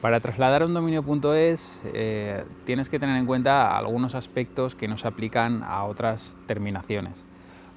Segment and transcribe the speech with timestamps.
[0.00, 5.08] Para trasladar un dominio.es eh, tienes que tener en cuenta algunos aspectos que no se
[5.08, 7.24] aplican a otras terminaciones.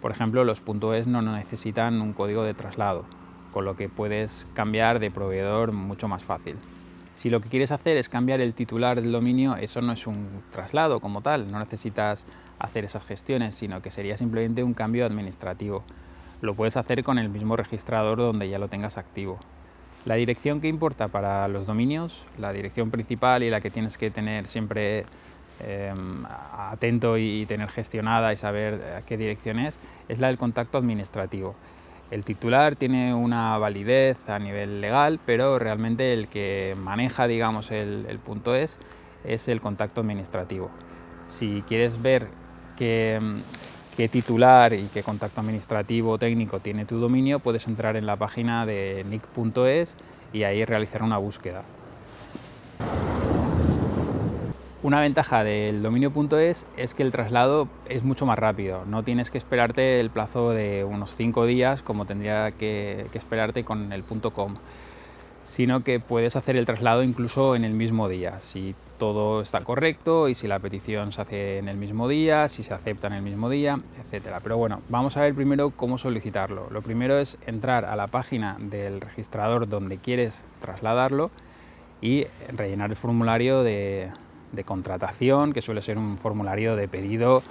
[0.04, 0.62] Por ejemplo, los
[0.94, 3.06] .es no necesitan un código de traslado,
[3.52, 6.58] con lo que puedes cambiar de proveedor mucho más fácil.
[7.16, 10.44] Si lo que quieres hacer es cambiar el titular del dominio, eso no es un
[10.52, 12.28] traslado como tal, no necesitas
[12.60, 15.84] hacer esas gestiones, sino que sería simplemente un cambio administrativo.
[16.42, 19.40] Lo puedes hacer con el mismo registrador donde ya lo tengas activo.
[20.06, 24.10] La dirección que importa para los dominios, la dirección principal y la que tienes que
[24.10, 25.06] tener siempre
[25.60, 30.80] em, atento y tener gestionada y saber a qué dirección es, es la del contacto
[30.80, 31.56] administrativo.
[32.10, 38.08] El titular tiene una validez a nivel legal, pero realmente el que maneja, digamos, el,
[38.10, 38.80] el punto es,
[39.24, 40.72] es el contacto administrativo.
[41.30, 42.28] Si quieres ver
[42.76, 43.20] qué,
[44.02, 48.16] qué titular y qué contacto administrativo o técnico tiene tu dominio, puedes entrar en la
[48.16, 49.96] página de nick.es
[50.34, 51.62] y ahí realizar una búsqueda.
[54.82, 59.38] Una ventaja del dominio.es es que el traslado es mucho más rápido, no tienes que
[59.38, 64.56] esperarte el plazo de unos 5 días como tendría que, que esperarte con el .com
[65.52, 70.30] sino que puedes hacer el traslado incluso en el mismo día, si todo está correcto
[70.30, 73.22] y si la petición se hace en el mismo día, si se acepta en el
[73.22, 74.40] mismo día, etcétera.
[74.42, 76.70] Pero bueno, vamos a ver primero cómo solicitarlo.
[76.72, 81.32] Lo primero es entrar a la página del registrador donde quieres trasladarlo
[82.00, 84.10] y rellenar el formulario de,
[84.64, 87.44] contratación, que suele ser un formulario de pedido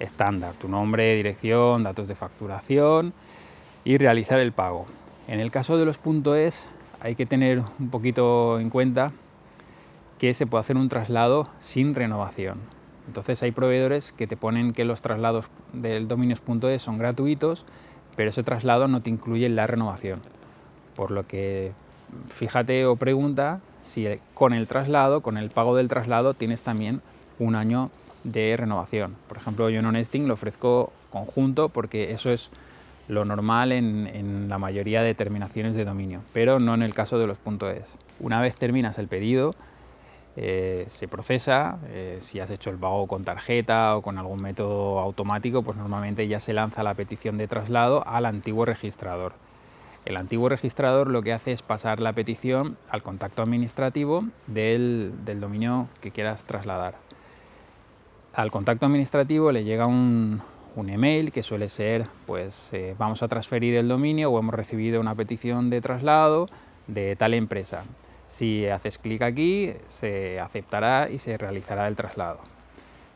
[0.00, 3.14] estándar, tu nombre, dirección, datos de facturación
[3.86, 4.84] y realizar el pago.
[5.28, 5.98] En el caso de los
[6.36, 6.62] .es
[7.00, 9.12] hay que tener un poquito en cuenta
[10.18, 12.60] que se puede hacer un traslado sin renovación.
[13.06, 17.64] Entonces hay proveedores que te ponen que los traslados del dominios.es son gratuitos,
[18.16, 20.20] pero ese traslado no te incluye la renovación.
[20.96, 21.72] Por lo que
[22.28, 27.00] fíjate o pregunta si con el traslado, con el pago del traslado, tienes también
[27.38, 27.90] un año
[28.24, 29.16] de renovación.
[29.28, 32.50] Por ejemplo, yo en Honesting lo ofrezco conjunto porque eso es
[33.08, 37.26] lo normal en, la mayoría de terminaciones de dominio, pero no en el caso de
[37.26, 37.94] los .es.
[38.20, 39.54] Una vez terminas el pedido,
[40.36, 45.00] eh, se procesa, eh, si has hecho el pago con tarjeta o con algún método
[45.00, 49.32] automático, pues normalmente ya se lanza la petición de traslado al antiguo registrador.
[50.04, 55.88] El antiguo registrador lo que hace es pasar la petición al contacto administrativo del dominio
[56.00, 56.94] que quieras trasladar.
[58.32, 60.40] Al contacto administrativo le llega un,
[60.78, 65.00] un email que suele ser pues eh, vamos a transferir el dominio o hemos recibido
[65.00, 66.48] una petición de traslado
[66.86, 67.82] de tal empresa.
[68.28, 72.38] Si haces clic aquí se aceptará y se realizará el traslado.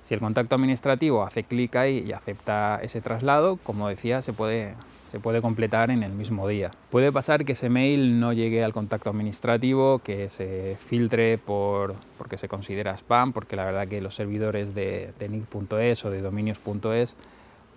[0.05, 4.75] Si el contacto administrativo hace clic ahí y acepta ese traslado, como decía, se puede,
[5.09, 6.73] se puede completar en el mismo día.
[6.91, 12.37] Puede pasar que ese mail no llegue al contacto administrativo, que se filtre por, porque
[12.37, 17.17] se considera spam, porque la verdad que los servidores de, de nick.es o de dominios.es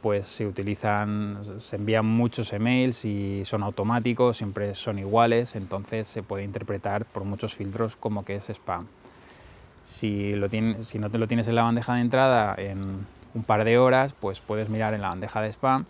[0.06, 6.22] pues se utilizan, se envían muchos emails y son automáticos, siempre son iguales, entonces se
[6.22, 8.86] puede interpretar por muchos filtros como que es spam.
[9.84, 10.48] Si, lo
[10.84, 14.14] si no te lo tienes en la bandeja de entrada en un par de horas,
[14.14, 15.86] pues puedes mirar en la bandeja de spam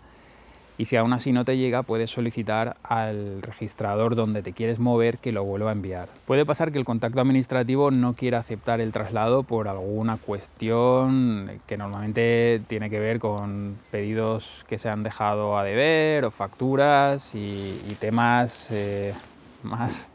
[0.78, 5.18] y si aún así no te llega puedes solicitar al registrador donde te quieres mover
[5.18, 6.08] que lo vuelva a enviar.
[6.26, 11.76] Puede pasar que el contacto administrativo no quiera aceptar el traslado por alguna cuestión que
[11.76, 17.96] normalmente tiene que ver con pedidos que se han dejado a deber o facturas y,
[17.98, 19.14] temas eh,
[19.62, 20.08] más,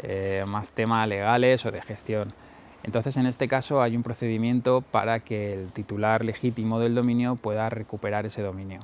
[0.00, 0.44] eh,
[0.74, 2.32] temas legales o de gestión.
[2.84, 7.68] Entonces, en este caso hay un procedimiento para que el titular legítimo del dominio pueda
[7.68, 8.80] recuperar ese dominio.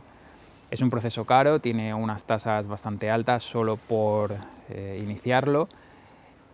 [0.75, 4.35] Es un proceso caro, tiene unas tasas bastante altas solo por
[4.69, 5.69] eh, iniciarlo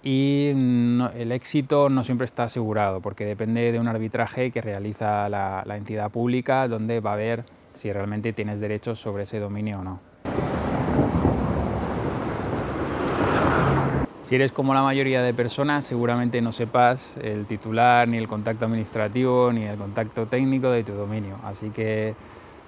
[0.03, 5.62] y el éxito no siempre está asegurado porque depende de un arbitraje que realiza la,
[5.64, 9.84] la entidad pública donde va a ver si realmente tienes derechos sobre ese dominio o
[9.84, 10.00] no.
[14.25, 18.66] Si eres como la mayoría de personas, seguramente no sepas el titular, ni el contacto
[18.66, 21.37] administrativo, ni el contacto técnico de tu dominio.
[21.43, 22.14] Así que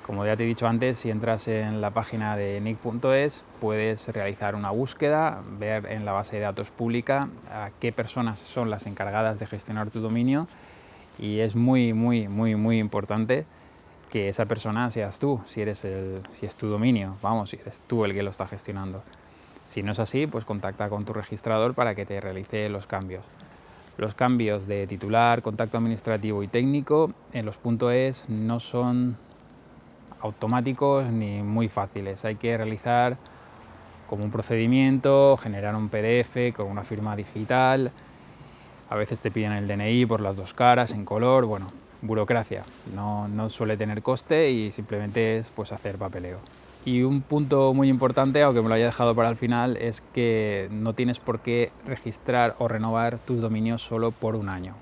[0.06, 4.54] como ya te he dicho antes, si entras en la página de nick.es puedes realizar
[4.54, 9.38] una búsqueda, ver en la base de datos pública a qué personas son las encargadas
[9.38, 10.48] de gestionar tu dominio
[11.18, 13.44] y es muy, muy, muy, muy importante
[14.10, 17.80] que esa persona seas tú, si, eres el, si es tu dominio, vamos, si eres
[17.86, 19.02] tú el que lo está gestionando.
[19.66, 23.24] Si no es así, pues contacta con tu registrador para que te realice los cambios.
[23.96, 27.58] Los cambios de titular, contacto administrativo y técnico en los
[27.90, 29.16] .es no son
[30.22, 32.24] automáticos ni muy fáciles.
[32.24, 33.16] Hay que realizar
[34.08, 37.90] como un procedimiento, generar un PDF con una firma digital
[38.90, 41.72] A veces te piden el DNI por las dos caras, en color, bueno,
[42.02, 42.62] burocracia.
[42.94, 46.40] No, no suele tener coste y simplemente es pues hacer papeleo.
[46.84, 50.68] Y un punto muy importante, aunque me lo haya dejado para el final, es que
[50.70, 54.74] no tienes por qué registrar o renovar tus dominios solo por un año.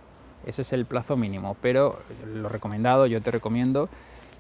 [0.47, 2.01] Ese es el plazo mínimo, pero
[2.35, 3.91] lo recomendado, yo te recomiendo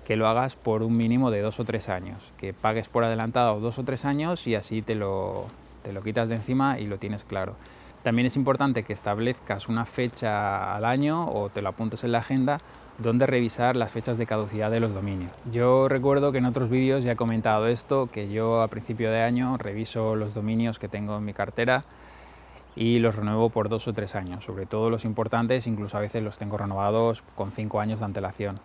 [0.06, 3.60] que lo hagas por un mínimo de dos o tres años, que pagues por adelantado
[3.60, 5.46] dos o tres años y así te lo,
[5.82, 7.54] te lo quitas de encima y lo tienes claro.
[8.02, 12.18] También es importante que establezcas una fecha al año o te lo apuntes en la
[12.18, 12.60] agenda
[12.98, 15.32] donde revisar las fechas de caducidad de los dominios.
[15.50, 19.22] Yo recuerdo que en otros vídeos ya he comentado esto, que yo a principio de
[19.22, 21.84] año reviso los dominios que tengo en mi cartera
[22.76, 26.22] y los renuevo por dos o tres años, sobre todo los importantes, incluso a veces
[26.22, 28.56] los tengo renovados con cinco años de antelación.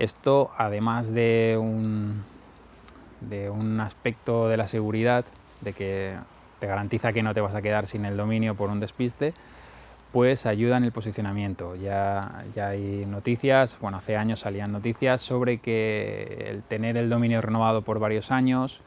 [0.00, 2.24] Esto, además de un,
[3.20, 5.26] de un aspecto de la seguridad,
[5.60, 6.14] de que
[6.58, 9.34] te garantiza que no te vas a quedar sin el dominio por un despiste,
[10.10, 11.76] pues ayuda en el posicionamiento.
[11.76, 17.42] Ya, ya hay noticias, bueno, hace años salían noticias sobre que el tener el dominio
[17.42, 18.80] renovado por varios años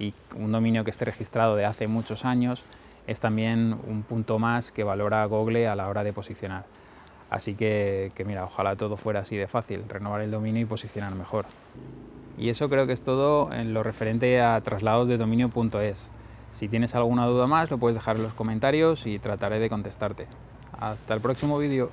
[0.00, 2.64] y un dominio que esté registrado de hace muchos años
[3.06, 6.64] es también un punto más que valora Google a la hora de posicionar.
[7.30, 11.16] Así que, que mira, ojalá todo fuera así de fácil, renovar el dominio y posicionar
[11.18, 11.46] mejor.
[12.38, 16.06] Y eso creo que es todo en lo referente a traslados de dominio.es.
[16.52, 20.26] Si tienes alguna duda más, lo puedes dejar en los comentarios y trataré de contestarte.
[20.78, 21.90] Hasta el próximo vídeo.